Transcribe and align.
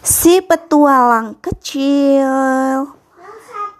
Si 0.00 0.40
petualang 0.40 1.36
kecil. 1.44 2.88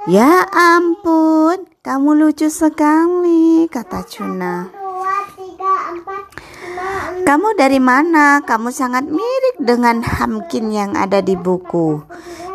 Ya 0.05 0.45
ampun, 0.53 1.65
kamu 1.81 2.13
lucu 2.13 2.53
sekali, 2.53 3.65
kata 3.73 4.05
Cuna. 4.05 4.69
Kamu 7.25 7.49
dari 7.57 7.81
mana? 7.81 8.45
Kamu 8.45 8.69
sangat 8.69 9.09
mirip 9.09 9.57
dengan 9.61 10.05
Hamkin 10.05 10.69
yang 10.73 10.93
ada 10.93 11.25
di 11.25 11.37
buku. 11.37 12.05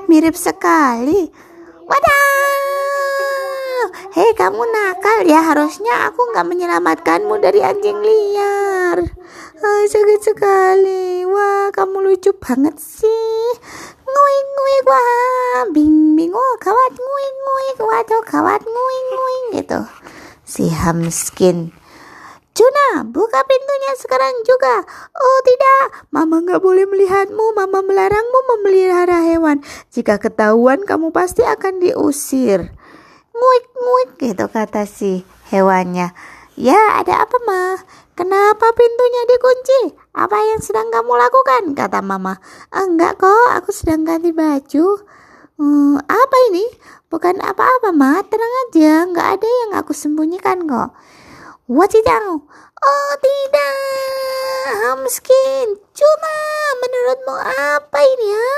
Mirip 0.05 0.37
sekali. 0.37 1.29
Wadah! 1.89 2.23
Hei, 4.13 4.29
kamu 4.37 4.61
nakal 4.61 5.25
ya. 5.25 5.41
Harusnya 5.41 6.09
aku 6.09 6.21
nggak 6.33 6.45
menyelamatkanmu 6.45 7.33
dari 7.41 7.65
anjing 7.65 7.97
liar. 7.97 9.01
Oh, 9.61 9.81
sakit 9.89 10.21
sekali. 10.21 11.12
Kamu 11.83 11.99
lucu 11.99 12.31
banget 12.39 12.79
sih. 12.79 13.43
Nguing 14.07 14.47
nguing 14.55 14.83
wah, 14.87 15.67
bing 15.75 16.15
bing 16.15 16.31
kawat 16.63 16.93
nguing 16.95 17.35
nguing 17.43 17.79
waduh 17.83 18.23
kawat 18.23 18.63
nguing 18.63 19.07
nguing 19.11 19.45
gitu. 19.59 19.83
Si 20.47 20.71
Hamskin 20.71 21.75
Juna, 22.55 23.03
buka 23.03 23.43
pintunya 23.43 23.99
sekarang 23.99 24.31
juga. 24.47 24.87
Oh 25.11 25.39
tidak, 25.43 26.07
Mama 26.07 26.39
nggak 26.47 26.63
boleh 26.63 26.87
melihatmu. 26.87 27.51
Mama 27.51 27.83
melarangmu 27.83 28.39
memelihara 28.55 29.19
hewan. 29.27 29.59
Jika 29.91 30.23
ketahuan, 30.23 30.87
kamu 30.87 31.11
pasti 31.11 31.43
akan 31.43 31.83
diusir. 31.83 32.71
Nguik 33.35 33.65
nguik 33.75 34.09
gitu 34.23 34.47
kata 34.47 34.87
si 34.87 35.27
hewannya. 35.51 36.15
Ya, 36.55 36.79
ada 37.03 37.27
apa, 37.27 37.37
Ma? 37.43 37.75
Kenapa 38.13 38.69
pintunya 38.77 39.21
dikunci? 39.25 39.79
Apa 40.13 40.37
yang 40.53 40.61
sedang 40.61 40.93
kamu 40.93 41.17
lakukan? 41.17 41.73
Kata 41.73 42.05
Mama. 42.05 42.37
Enggak 42.69 43.17
kok, 43.17 43.49
aku 43.57 43.73
sedang 43.73 44.05
ganti 44.05 44.29
baju. 44.29 45.01
Hmm, 45.57 45.97
apa 45.97 46.37
ini? 46.53 46.61
Bukan 47.09 47.41
apa-apa, 47.41 47.89
Ma. 47.89 48.21
Tenang 48.21 48.53
aja, 48.69 49.09
nggak 49.09 49.27
ada 49.37 49.49
yang 49.65 49.71
aku 49.81 49.97
sembunyikan 49.97 50.69
kok. 50.69 50.93
Wadidaw, 51.65 52.37
oh 52.83 53.13
tidak, 53.17 53.77
miskin. 55.01 55.67
Cuma 55.97 56.35
menurutmu 56.77 57.35
apa 57.73 57.99
ini 58.05 58.27
ya? 58.29 58.51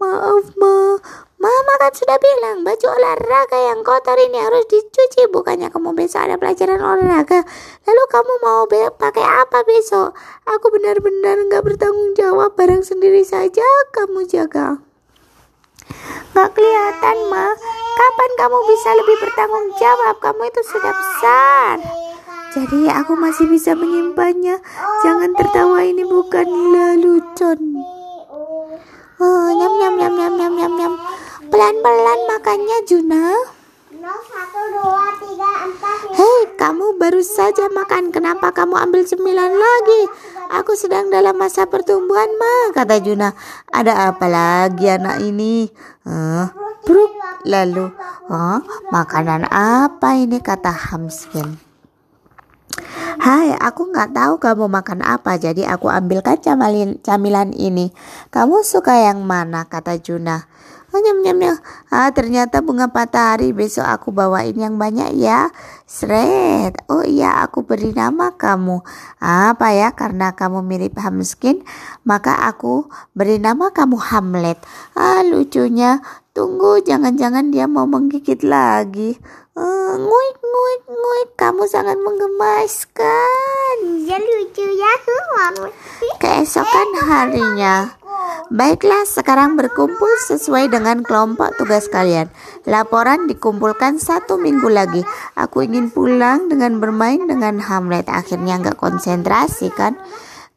Maaf 0.00 0.56
ma, 0.56 0.96
mama 1.36 1.74
kan 1.76 1.92
sudah 1.92 2.16
bilang 2.16 2.64
baju 2.64 2.86
olahraga 2.88 3.58
yang 3.72 3.84
kotor 3.84 4.16
ini 4.16 4.40
harus 4.40 4.64
dicuci. 4.68 5.28
Bukannya 5.28 5.68
kamu 5.72 5.92
besok 5.96 6.28
ada 6.28 6.36
pelajaran 6.40 6.80
olahraga. 6.80 7.44
Lalu 7.88 8.04
kamu 8.08 8.32
mau 8.44 8.64
pakai 8.96 9.24
apa 9.24 9.64
besok? 9.64 10.16
Aku 10.48 10.72
benar-benar 10.72 11.40
nggak 11.48 11.64
bertanggung 11.64 12.16
jawab. 12.16 12.56
Barang 12.56 12.84
sendiri 12.84 13.24
saja 13.24 13.64
kamu 13.92 14.28
jaga. 14.28 14.80
Gak 16.30 16.50
kelihatan 16.54 17.18
ma, 17.28 17.52
kapan 17.98 18.30
kamu 18.38 18.58
bisa 18.70 18.90
lebih 18.96 19.16
bertanggung 19.20 19.68
jawab? 19.76 20.16
Kamu 20.22 20.42
itu 20.48 20.60
sudah 20.64 20.92
besar. 20.94 21.76
Jadi 22.50 22.90
aku 22.90 23.14
masih 23.14 23.46
bisa 23.46 23.78
menyimpannya. 23.78 24.58
Jangan 25.06 25.30
tertawa 25.38 25.86
ini 25.86 26.02
bukan 26.02 26.46
lelucon. 26.50 27.60
Oh, 29.22 29.48
nyam 29.54 29.72
nyam 29.78 29.94
nyam 29.94 30.14
nyam 30.18 30.34
nyam 30.34 30.54
nyam 30.58 30.72
nyam. 30.74 30.94
Pelan-pelan 31.46 32.20
makannya 32.26 32.78
Juna. 32.90 33.38
Hei, 36.10 36.40
kamu 36.58 36.98
baru 36.98 37.22
saja 37.22 37.70
makan. 37.70 38.10
Kenapa 38.10 38.50
kamu 38.50 38.82
ambil 38.82 39.06
cemilan 39.06 39.54
lagi? 39.54 40.02
Aku 40.50 40.74
sedang 40.74 41.06
dalam 41.06 41.38
masa 41.38 41.70
pertumbuhan, 41.70 42.34
Ma, 42.34 42.74
kata 42.74 42.98
Juna. 42.98 43.30
Ada 43.70 44.10
apa 44.10 44.26
lagi 44.26 44.90
anak 44.90 45.22
ini? 45.22 45.70
Uh, 46.02 46.50
bruk. 46.82 47.14
Lalu, 47.46 47.94
oh, 48.26 48.58
makanan 48.90 49.46
apa 49.48 50.18
ini? 50.18 50.42
kata 50.42 50.72
Hamskin. 50.72 51.69
Hai, 53.20 53.52
aku 53.54 53.92
nggak 53.92 54.16
tahu 54.16 54.34
kamu 54.40 54.66
makan 54.66 55.00
apa, 55.04 55.36
jadi 55.36 55.68
aku 55.70 55.92
ambilkan 55.92 56.40
camilan, 56.40 56.98
camilan 57.04 57.52
ini. 57.54 57.92
Kamu 58.32 58.64
suka 58.66 58.96
yang 58.96 59.22
mana? 59.22 59.68
Kata 59.68 60.00
Juna. 60.00 60.48
Oh, 60.90 60.98
nyam, 60.98 61.22
nyam, 61.22 61.38
nyam. 61.38 61.56
Ah, 61.86 62.10
ternyata 62.10 62.58
bunga 62.66 62.90
matahari. 62.90 63.54
Besok 63.54 63.86
aku 63.86 64.10
bawain 64.10 64.58
yang 64.58 64.74
banyak 64.74 65.14
ya. 65.14 65.54
Sret. 65.86 66.82
Oh 66.90 67.06
iya, 67.06 67.46
aku 67.46 67.62
beri 67.62 67.94
nama 67.94 68.34
kamu. 68.34 68.82
Apa 69.22 69.70
ya? 69.70 69.94
Karena 69.94 70.34
kamu 70.34 70.66
mirip 70.66 70.98
Hamskin, 70.98 71.62
maka 72.02 72.42
aku 72.42 72.90
beri 73.14 73.38
nama 73.38 73.70
kamu 73.70 74.02
Hamlet. 74.02 74.58
Ah, 74.98 75.22
lucunya. 75.22 76.02
Tunggu, 76.34 76.82
jangan-jangan 76.82 77.54
dia 77.54 77.70
mau 77.70 77.86
menggigit 77.86 78.42
lagi. 78.42 79.14
Uh, 79.54 79.94
nguik, 79.94 80.36
nguik, 80.42 80.82
nguik. 80.90 81.28
Kamu 81.38 81.70
sangat 81.70 81.98
menggemaskan. 82.02 83.76
Ya 84.10 84.18
lucu 84.18 84.66
ya. 84.74 84.92
Keesokan 86.22 86.88
harinya. 87.02 87.99
Baiklah, 88.50 89.06
sekarang 89.06 89.54
berkumpul 89.54 90.10
sesuai 90.26 90.74
dengan 90.74 91.06
kelompok 91.06 91.54
tugas 91.54 91.86
kalian. 91.86 92.26
Laporan 92.66 93.30
dikumpulkan 93.30 94.02
satu 94.02 94.42
minggu 94.42 94.66
lagi. 94.66 95.06
Aku 95.38 95.62
ingin 95.62 95.86
pulang 95.94 96.50
dengan 96.50 96.82
bermain 96.82 97.30
dengan 97.30 97.62
Hamlet. 97.62 98.10
Akhirnya 98.10 98.58
nggak 98.58 98.74
konsentrasi 98.74 99.70
kan? 99.70 99.94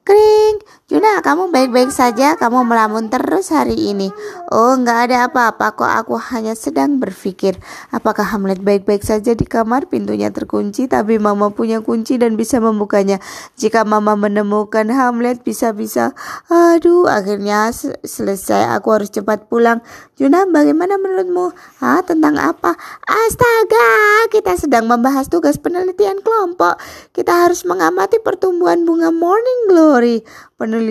Kring, 0.02 0.66
Juna, 0.84 1.24
kamu 1.24 1.48
baik-baik 1.48 1.96
saja? 1.96 2.36
Kamu 2.36 2.68
melamun 2.68 3.08
terus 3.08 3.56
hari 3.56 3.96
ini. 3.96 4.12
Oh, 4.52 4.76
nggak 4.76 5.08
ada 5.08 5.32
apa-apa 5.32 5.80
kok. 5.80 5.88
Aku 5.88 6.20
hanya 6.20 6.60
sedang 6.60 7.00
berpikir, 7.00 7.56
apakah 7.88 8.28
Hamlet 8.28 8.60
baik-baik 8.60 9.00
saja 9.00 9.32
di 9.32 9.48
kamar? 9.48 9.88
Pintunya 9.88 10.28
terkunci, 10.28 10.92
tapi 10.92 11.24
Mama 11.24 11.56
punya 11.56 11.80
kunci 11.80 12.20
dan 12.20 12.36
bisa 12.36 12.60
membukanya. 12.60 13.24
Jika 13.56 13.88
Mama 13.88 14.20
menemukan 14.20 14.84
Hamlet, 14.92 15.40
bisa-bisa. 15.48 16.12
Aduh, 16.52 17.08
akhirnya 17.08 17.72
selesai. 18.04 18.76
Aku 18.76 18.92
harus 18.92 19.08
cepat 19.08 19.48
pulang. 19.48 19.80
Juna, 20.20 20.44
bagaimana 20.52 21.00
menurutmu? 21.00 21.56
Ah, 21.80 22.04
tentang 22.04 22.36
apa? 22.36 22.76
Astaga, 23.08 23.88
kita 24.36 24.60
sedang 24.60 24.92
membahas 24.92 25.32
tugas 25.32 25.56
penelitian 25.56 26.20
kelompok. 26.20 26.76
Kita 27.16 27.48
harus 27.48 27.64
mengamati 27.64 28.20
pertumbuhan 28.20 28.84
bunga 28.84 29.16
morning 29.16 29.72
glory 29.72 30.28
penelitian. 30.64 30.83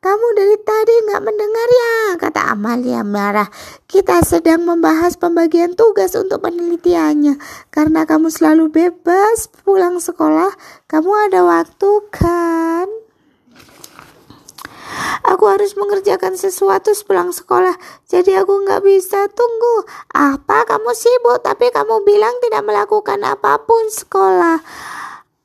Kamu 0.00 0.26
dari 0.32 0.56
tadi 0.64 0.94
nggak 1.04 1.22
mendengar 1.24 1.68
ya, 1.68 1.94
kata 2.16 2.40
Amalia 2.52 3.04
marah. 3.04 3.48
Kita 3.84 4.24
sedang 4.24 4.64
membahas 4.64 5.20
pembagian 5.20 5.76
tugas 5.76 6.16
untuk 6.16 6.40
penelitiannya. 6.40 7.36
Karena 7.68 8.08
kamu 8.08 8.32
selalu 8.32 8.72
bebas 8.72 9.52
pulang 9.64 10.00
sekolah, 10.00 10.52
kamu 10.88 11.10
ada 11.28 11.40
waktu 11.44 11.90
kan? 12.08 12.88
Aku 15.24 15.48
harus 15.48 15.74
mengerjakan 15.74 16.36
sesuatu 16.36 16.92
sepulang 16.92 17.32
sekolah, 17.32 17.74
jadi 18.06 18.44
aku 18.44 18.62
nggak 18.62 18.84
bisa 18.84 19.26
tunggu. 19.32 19.88
Apa 20.12 20.68
kamu 20.68 20.92
sibuk, 20.92 21.40
tapi 21.40 21.72
kamu 21.72 22.04
bilang 22.04 22.36
tidak 22.44 22.62
melakukan 22.62 23.18
apa 23.24 23.58
pun 23.64 23.88
sekolah. 23.90 24.60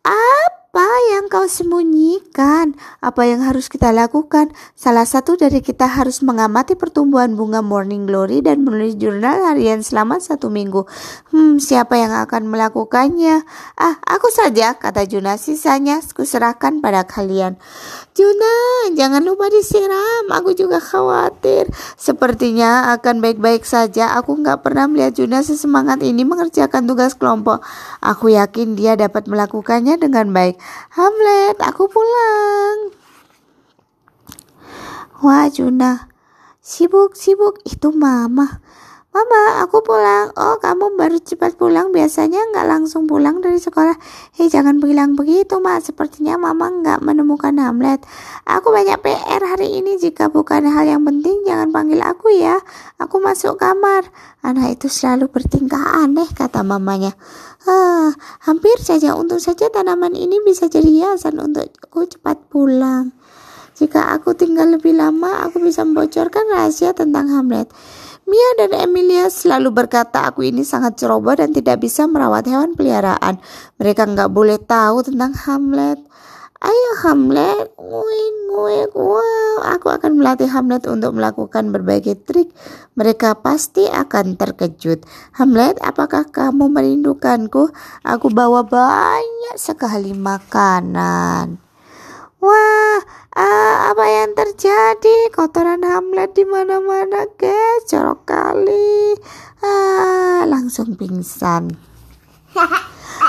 Apa? 0.04 0.59
Apa 0.80 0.96
yang 1.12 1.28
kau 1.28 1.44
sembunyikan? 1.44 2.72
Apa 3.04 3.28
yang 3.28 3.44
harus 3.44 3.68
kita 3.68 3.92
lakukan? 3.92 4.48
Salah 4.80 5.04
satu 5.04 5.36
dari 5.36 5.60
kita 5.60 5.92
harus 5.92 6.24
mengamati 6.24 6.80
pertumbuhan 6.80 7.36
bunga 7.36 7.60
Morning 7.60 8.08
Glory 8.08 8.40
dan 8.40 8.64
menulis 8.64 8.96
jurnal 8.96 9.44
harian 9.44 9.84
selama 9.84 10.24
satu 10.24 10.48
minggu. 10.48 10.88
Hmm, 11.36 11.60
siapa 11.60 12.00
yang 12.00 12.16
akan 12.16 12.48
melakukannya? 12.48 13.44
Ah, 13.76 14.00
aku 14.08 14.32
saja, 14.32 14.80
kata 14.80 15.04
Juna. 15.04 15.36
Sisanya 15.36 16.00
kuserahkan 16.00 16.80
pada 16.80 17.04
kalian. 17.04 17.60
Juna, 18.16 18.56
jangan 18.96 19.20
lupa 19.28 19.52
disiram. 19.52 20.32
Aku 20.32 20.56
juga 20.56 20.80
khawatir. 20.80 21.68
Sepertinya 22.00 22.96
akan 22.96 23.20
baik-baik 23.20 23.68
saja. 23.68 24.16
Aku 24.16 24.40
nggak 24.40 24.64
pernah 24.64 24.88
melihat 24.88 25.12
Juna 25.12 25.44
sesemangat 25.44 26.00
ini 26.08 26.24
mengerjakan 26.24 26.88
tugas 26.88 27.20
kelompok. 27.20 27.68
Aku 28.00 28.32
yakin 28.32 28.80
dia 28.80 28.96
dapat 28.96 29.28
melakukannya 29.28 30.00
dengan 30.00 30.32
baik. 30.32 30.69
Hamlet, 30.96 31.58
aku 31.62 31.86
pulang. 31.86 32.94
Wah, 35.20 35.52
Juna. 35.52 36.08
Sibuk-sibuk 36.64 37.60
itu 37.68 37.90
mama. 37.92 38.64
Mama, 39.10 39.66
aku 39.66 39.82
pulang. 39.82 40.30
Oh, 40.38 40.62
kamu 40.62 40.94
baru 40.94 41.18
cepat 41.18 41.58
pulang. 41.58 41.90
Biasanya 41.90 42.46
nggak 42.54 42.68
langsung 42.70 43.10
pulang 43.10 43.42
dari 43.42 43.58
sekolah. 43.58 43.98
Hei, 44.38 44.54
jangan 44.54 44.78
bilang 44.78 45.18
begitu, 45.18 45.58
Mak. 45.58 45.82
Sepertinya 45.82 46.38
Mama 46.38 46.70
nggak 46.70 47.02
menemukan 47.02 47.58
Hamlet. 47.58 48.06
Aku 48.46 48.70
banyak 48.70 49.02
PR 49.02 49.42
hari 49.42 49.82
ini. 49.82 49.98
Jika 49.98 50.30
bukan 50.30 50.62
hal 50.70 50.86
yang 50.86 51.02
penting, 51.10 51.42
jangan 51.42 51.74
panggil 51.74 52.06
aku 52.06 52.30
ya. 52.38 52.62
Aku 53.02 53.18
masuk 53.18 53.58
kamar. 53.58 54.06
Anak 54.46 54.78
itu 54.78 54.86
selalu 54.86 55.26
bertingkah 55.34 56.06
aneh, 56.06 56.30
kata 56.30 56.62
mamanya. 56.62 57.18
Ah, 57.66 58.14
hampir 58.46 58.78
saja. 58.78 59.18
Untung 59.18 59.42
saja 59.42 59.74
tanaman 59.74 60.14
ini 60.14 60.38
bisa 60.46 60.70
jadi 60.70 60.86
hiasan 60.86 61.42
untukku 61.42 62.06
cepat 62.06 62.46
pulang. 62.54 63.18
Jika 63.74 64.12
aku 64.12 64.36
tinggal 64.36 64.76
lebih 64.76 64.92
lama, 64.92 65.50
aku 65.50 65.64
bisa 65.64 65.88
membocorkan 65.88 66.46
rahasia 66.52 66.92
tentang 66.92 67.32
Hamlet. 67.32 67.72
Mia 68.30 68.50
dan 68.62 68.78
Emilia 68.78 69.26
selalu 69.26 69.74
berkata 69.74 70.30
aku 70.30 70.46
ini 70.46 70.62
sangat 70.62 71.02
ceroboh 71.02 71.34
dan 71.34 71.50
tidak 71.50 71.82
bisa 71.82 72.06
merawat 72.06 72.46
hewan 72.46 72.78
peliharaan. 72.78 73.42
Mereka 73.82 74.06
nggak 74.06 74.30
boleh 74.30 74.62
tahu 74.62 75.02
tentang 75.02 75.34
Hamlet. 75.34 75.98
Ayo 76.62 76.92
Hamlet, 77.02 77.74
nguik 77.74 78.40
nguik, 78.50 78.92
wow, 78.98 79.64
aku 79.72 79.88
akan 79.94 80.20
melatih 80.20 80.52
Hamlet 80.52 80.84
untuk 80.90 81.16
melakukan 81.16 81.72
berbagai 81.72 82.20
trik. 82.28 82.52
Mereka 83.00 83.40
pasti 83.40 83.88
akan 83.88 84.36
terkejut. 84.36 85.06
Hamlet, 85.40 85.80
apakah 85.80 86.28
kamu 86.28 86.68
merindukanku? 86.68 87.72
Aku 88.04 88.28
bawa 88.34 88.68
banyak 88.68 89.56
sekali 89.56 90.12
makanan. 90.12 91.69
Wah, 92.40 93.04
uh, 93.36 93.76
apa 93.92 94.06
yang 94.08 94.32
terjadi? 94.32 95.28
Kotoran 95.36 95.84
Hamlet 95.84 96.32
di 96.40 96.48
mana-mana, 96.48 97.28
guys. 97.36 97.84
Corok 97.84 98.24
kali. 98.24 99.20
Ah, 99.60 100.48
langsung 100.48 100.96
pingsan. 100.96 101.76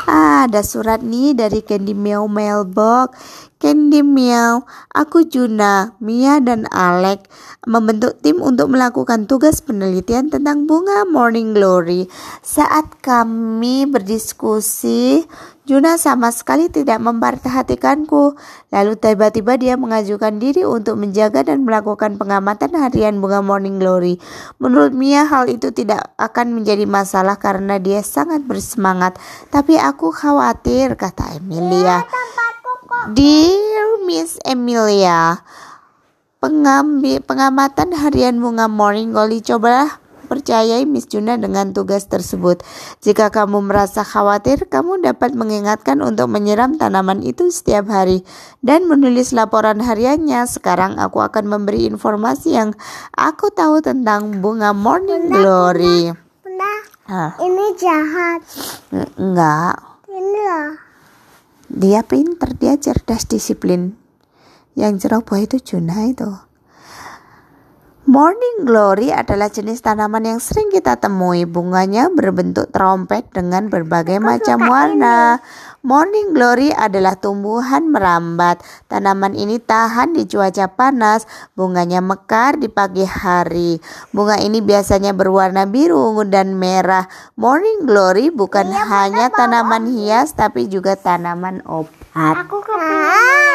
ah, 0.07 0.43
ada 0.47 0.63
surat 0.63 1.03
nih 1.03 1.35
dari 1.35 1.59
Candy 1.67 1.91
Meow 1.91 2.31
Mailbox. 2.31 3.19
Candy 3.59 4.07
Meow, 4.07 4.63
aku 4.95 5.27
Juna, 5.27 5.99
Mia 5.99 6.39
dan 6.39 6.71
Alec 6.71 7.27
membentuk 7.67 8.17
tim 8.23 8.39
untuk 8.39 8.71
melakukan 8.71 9.27
tugas 9.27 9.59
penelitian 9.59 10.31
tentang 10.31 10.71
bunga 10.71 11.03
Morning 11.03 11.51
Glory. 11.51 12.07
Saat 12.47 13.03
kami 13.03 13.91
berdiskusi, 13.91 15.27
Juna 15.71 16.03
sama 16.03 16.35
sekali 16.35 16.67
tidak 16.67 16.99
memperhatikanku. 16.99 18.35
Lalu 18.75 18.93
tiba-tiba 18.99 19.55
dia 19.55 19.79
mengajukan 19.79 20.43
diri 20.43 20.67
untuk 20.67 20.99
menjaga 20.99 21.47
dan 21.47 21.63
melakukan 21.63 22.19
pengamatan 22.19 22.75
harian 22.75 23.23
bunga 23.23 23.39
Morning 23.39 23.79
Glory. 23.79 24.19
Menurut 24.59 24.91
Mia 24.91 25.31
hal 25.31 25.47
itu 25.47 25.71
tidak 25.71 26.11
akan 26.19 26.59
menjadi 26.59 26.91
masalah 26.91 27.39
karena 27.39 27.79
dia 27.79 28.03
sangat 28.03 28.43
bersemangat. 28.43 29.15
Tapi 29.55 29.79
aku 29.79 30.11
khawatir, 30.11 30.99
kata 30.99 31.39
Emilia. 31.39 32.03
Dear 33.15 34.03
Miss 34.11 34.43
Emilia, 34.43 35.39
pengambil 36.43 37.23
pengamatan 37.23 37.95
harian 37.95 38.43
bunga 38.43 38.67
Morning 38.67 39.15
Glory 39.15 39.39
cobalah 39.39 40.03
percayai 40.31 40.87
Miss 40.87 41.11
Juna 41.11 41.35
dengan 41.35 41.75
tugas 41.75 42.07
tersebut. 42.07 42.63
Jika 43.03 43.35
kamu 43.35 43.67
merasa 43.67 44.07
khawatir, 44.07 44.71
kamu 44.71 45.03
dapat 45.03 45.35
mengingatkan 45.35 45.99
untuk 45.99 46.31
menyiram 46.31 46.79
tanaman 46.79 47.27
itu 47.27 47.51
setiap 47.51 47.91
hari 47.91 48.23
dan 48.63 48.87
menulis 48.87 49.35
laporan 49.35 49.83
hariannya. 49.83 50.47
Sekarang 50.47 51.03
aku 51.03 51.19
akan 51.19 51.51
memberi 51.51 51.91
informasi 51.91 52.55
yang 52.55 52.71
aku 53.19 53.51
tahu 53.51 53.83
tentang 53.83 54.39
bunga 54.39 54.71
Morning 54.71 55.27
bunda, 55.27 55.43
Glory. 55.43 56.01
Bunda, 56.47 56.73
bunda 57.11 57.35
ini 57.43 57.67
jahat. 57.75 58.41
Enggak. 59.19 59.75
Ini 60.07 60.41
loh. 60.47 60.71
Dia 61.71 62.07
pinter, 62.07 62.55
dia 62.55 62.79
cerdas, 62.79 63.27
disiplin. 63.27 63.99
Yang 64.79 65.07
ceroboh 65.07 65.39
itu 65.39 65.59
Juna 65.59 66.07
itu. 66.07 66.50
Morning 68.11 68.67
Glory 68.67 69.15
adalah 69.15 69.55
jenis 69.55 69.87
tanaman 69.87 70.27
yang 70.27 70.43
sering 70.43 70.67
kita 70.67 70.99
temui. 70.99 71.47
Bunganya 71.47 72.11
berbentuk 72.11 72.75
trompet 72.75 73.31
dengan 73.31 73.71
berbagai 73.71 74.19
Aku 74.19 74.27
macam 74.27 74.59
warna. 74.67 75.39
Ini. 75.39 75.87
Morning 75.87 76.35
Glory 76.35 76.75
adalah 76.75 77.15
tumbuhan 77.15 77.87
merambat. 77.87 78.67
Tanaman 78.91 79.39
ini 79.39 79.63
tahan 79.63 80.19
di 80.19 80.27
cuaca 80.27 80.67
panas. 80.75 81.23
Bunganya 81.55 82.03
mekar 82.03 82.59
di 82.59 82.67
pagi 82.67 83.07
hari. 83.07 83.79
Bunga 84.11 84.43
ini 84.43 84.59
biasanya 84.59 85.15
berwarna 85.15 85.71
biru, 85.71 86.11
ungu, 86.11 86.27
dan 86.27 86.59
merah. 86.59 87.07
Morning 87.39 87.87
Glory 87.87 88.35
bukan 88.35 88.75
iya, 88.75 88.91
hanya 88.91 89.31
tanaman 89.31 89.87
hias, 89.87 90.35
tapi 90.35 90.67
juga 90.67 90.99
tanaman 90.99 91.63
obat. 91.63 92.43
Aku 92.43 92.59
kepengen 92.59 93.50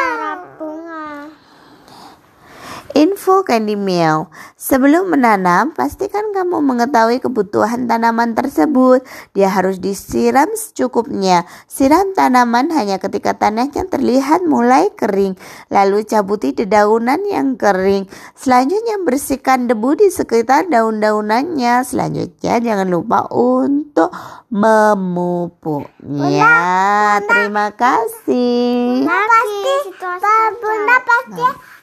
Info 2.96 3.44
Candy 3.44 3.76
Meow. 3.76 4.32
Sebelum 4.56 5.12
menanam, 5.12 5.76
pastikan 5.76 6.32
kamu 6.32 6.64
mengetahui 6.64 7.20
kebutuhan 7.20 7.84
tanaman 7.84 8.32
tersebut. 8.32 9.04
Dia 9.36 9.52
harus 9.52 9.84
disiram 9.84 10.48
secukupnya. 10.56 11.44
Siram 11.68 12.16
tanaman 12.16 12.72
hanya 12.72 12.96
ketika 12.96 13.36
tanahnya 13.36 13.84
terlihat 13.84 14.48
mulai 14.48 14.88
kering. 14.96 15.36
Lalu 15.68 16.08
cabuti 16.08 16.56
dedaunan 16.56 17.20
yang 17.28 17.60
kering. 17.60 18.08
Selanjutnya 18.32 18.96
bersihkan 19.04 19.68
debu 19.68 20.00
di 20.00 20.08
sekitar 20.08 20.72
daun-daunannya. 20.72 21.84
Selanjutnya 21.84 22.64
jangan 22.64 22.88
lupa 22.88 23.28
untuk 23.28 24.08
memupuknya. 24.48 26.00
Terima 27.28 27.76
kasih. 27.76 29.04
Bunda 29.04 29.20
pasti, 29.28 29.92
Bunda 30.64 30.96
pasti 31.04 31.75